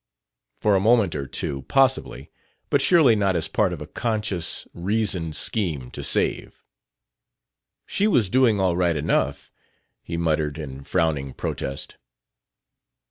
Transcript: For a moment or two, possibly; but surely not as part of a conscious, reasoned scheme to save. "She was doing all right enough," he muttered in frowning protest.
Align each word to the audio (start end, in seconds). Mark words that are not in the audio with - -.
For 0.57 0.75
a 0.75 0.79
moment 0.79 1.13
or 1.13 1.27
two, 1.27 1.61
possibly; 1.67 2.31
but 2.71 2.81
surely 2.81 3.15
not 3.15 3.35
as 3.35 3.47
part 3.47 3.71
of 3.71 3.81
a 3.83 3.85
conscious, 3.85 4.65
reasoned 4.73 5.35
scheme 5.35 5.91
to 5.91 6.03
save. 6.03 6.63
"She 7.85 8.07
was 8.07 8.27
doing 8.27 8.59
all 8.59 8.75
right 8.75 8.95
enough," 8.95 9.51
he 10.01 10.17
muttered 10.17 10.57
in 10.57 10.83
frowning 10.83 11.33
protest. 11.33 11.97